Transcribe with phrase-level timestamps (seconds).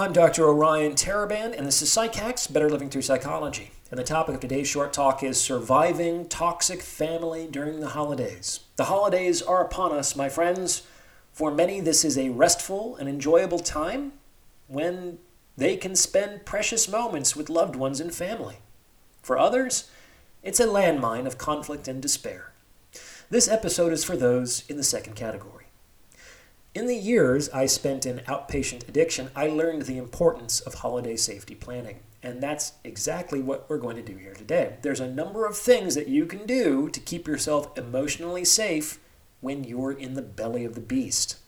[0.00, 0.46] I'm Dr.
[0.46, 3.72] Orion Taraban, and this is PsycHacks Better Living Through Psychology.
[3.90, 8.60] And the topic of today's short talk is surviving toxic family during the holidays.
[8.76, 10.86] The holidays are upon us, my friends.
[11.32, 14.12] For many, this is a restful and enjoyable time
[14.68, 15.18] when
[15.56, 18.58] they can spend precious moments with loved ones and family.
[19.20, 19.90] For others,
[20.44, 22.52] it's a landmine of conflict and despair.
[23.30, 25.67] This episode is for those in the second category.
[26.78, 31.56] In the years I spent in outpatient addiction, I learned the importance of holiday safety
[31.56, 31.98] planning.
[32.22, 34.76] And that's exactly what we're going to do here today.
[34.82, 39.00] There's a number of things that you can do to keep yourself emotionally safe
[39.40, 41.38] when you're in the belly of the beast.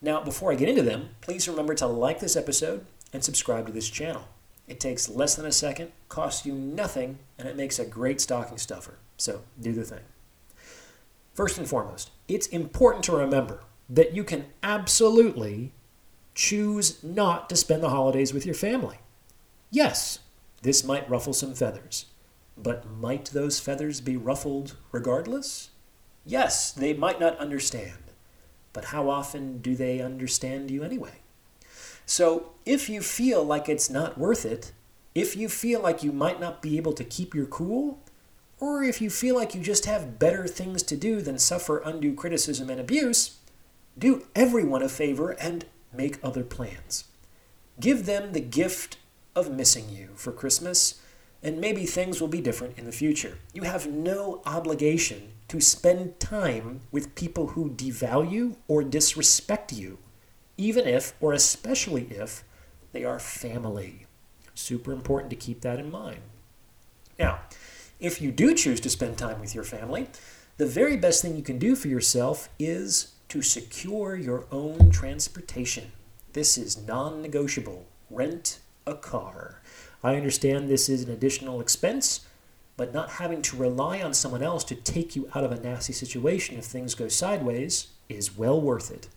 [0.00, 3.72] Now, before I get into them, please remember to like this episode and subscribe to
[3.72, 4.28] this channel.
[4.68, 8.58] It takes less than a second, costs you nothing, and it makes a great stocking
[8.58, 8.98] stuffer.
[9.16, 10.04] So do the thing.
[11.34, 15.72] First and foremost, it's important to remember that you can absolutely
[16.34, 18.98] choose not to spend the holidays with your family.
[19.70, 20.20] Yes,
[20.62, 22.06] this might ruffle some feathers,
[22.56, 25.70] but might those feathers be ruffled regardless?
[26.24, 27.98] Yes, they might not understand,
[28.72, 31.20] but how often do they understand you anyway?
[32.06, 34.72] So if you feel like it's not worth it,
[35.14, 37.98] if you feel like you might not be able to keep your cool,
[38.60, 42.14] or if you feel like you just have better things to do than suffer undue
[42.14, 43.39] criticism and abuse,
[43.98, 47.04] do everyone a favor and make other plans.
[47.78, 48.98] Give them the gift
[49.34, 51.00] of missing you for Christmas,
[51.42, 53.38] and maybe things will be different in the future.
[53.52, 59.98] You have no obligation to spend time with people who devalue or disrespect you,
[60.56, 62.44] even if, or especially if,
[62.92, 64.06] they are family.
[64.54, 66.20] Super important to keep that in mind.
[67.18, 67.40] Now,
[67.98, 70.08] if you do choose to spend time with your family,
[70.56, 75.92] the very best thing you can do for yourself is to secure your own transportation.
[76.32, 77.86] This is non negotiable.
[78.10, 79.62] Rent a car.
[80.02, 82.26] I understand this is an additional expense,
[82.76, 85.92] but not having to rely on someone else to take you out of a nasty
[85.92, 89.08] situation if things go sideways is well worth it.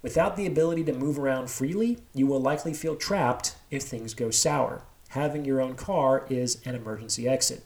[0.00, 4.30] Without the ability to move around freely, you will likely feel trapped if things go
[4.30, 4.82] sour.
[5.08, 7.62] Having your own car is an emergency exit.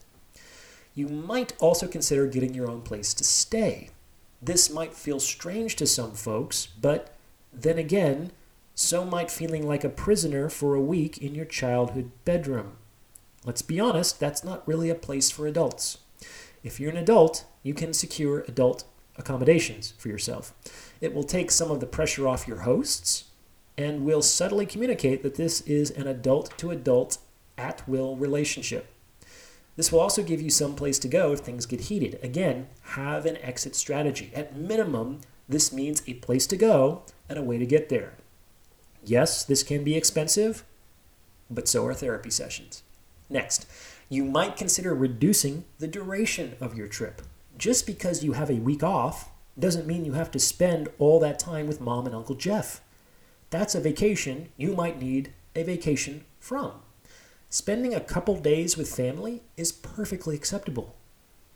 [0.97, 3.91] You might also consider getting your own place to stay.
[4.42, 7.14] This might feel strange to some folks, but
[7.52, 8.32] then again,
[8.74, 12.76] so might feeling like a prisoner for a week in your childhood bedroom.
[13.44, 15.98] Let's be honest, that's not really a place for adults.
[16.62, 18.84] If you're an adult, you can secure adult
[19.16, 20.54] accommodations for yourself.
[21.00, 23.24] It will take some of the pressure off your hosts
[23.76, 27.18] and will subtly communicate that this is an adult to adult
[27.56, 28.92] at will relationship.
[29.80, 32.20] This will also give you some place to go if things get heated.
[32.22, 34.30] Again, have an exit strategy.
[34.34, 38.12] At minimum, this means a place to go and a way to get there.
[39.02, 40.64] Yes, this can be expensive,
[41.48, 42.82] but so are therapy sessions.
[43.30, 43.64] Next,
[44.10, 47.22] you might consider reducing the duration of your trip.
[47.56, 51.38] Just because you have a week off doesn't mean you have to spend all that
[51.38, 52.82] time with mom and Uncle Jeff.
[53.48, 56.82] That's a vacation you might need a vacation from.
[57.53, 60.94] Spending a couple days with family is perfectly acceptable.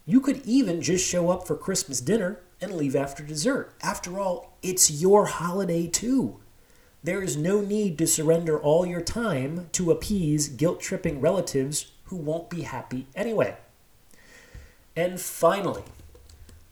[0.04, 3.72] You could even just show up for Christmas dinner and leave after dessert.
[3.80, 6.40] After all, it's your holiday too.
[7.04, 12.16] There is no need to surrender all your time to appease guilt tripping relatives who
[12.16, 13.56] won't be happy anyway.
[14.96, 15.84] And finally,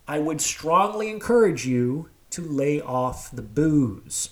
[0.09, 4.31] I would strongly encourage you to lay off the booze.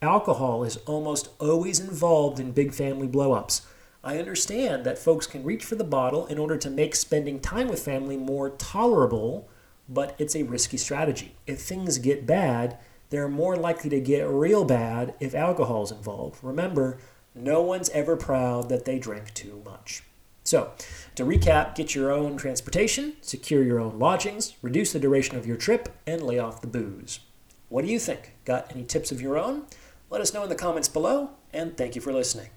[0.00, 3.62] Alcohol is almost always involved in big family blowups.
[4.02, 7.68] I understand that folks can reach for the bottle in order to make spending time
[7.68, 9.48] with family more tolerable,
[9.88, 11.34] but it's a risky strategy.
[11.46, 12.78] If things get bad,
[13.10, 16.42] they're more likely to get real bad if alcohol is involved.
[16.42, 16.98] Remember,
[17.34, 20.02] no one's ever proud that they drank too much.
[20.44, 20.72] So,
[21.14, 25.56] to recap, get your own transportation, secure your own lodgings, reduce the duration of your
[25.56, 27.20] trip, and lay off the booze.
[27.68, 28.34] What do you think?
[28.44, 29.64] Got any tips of your own?
[30.08, 32.48] Let us know in the comments below, and thank you for listening.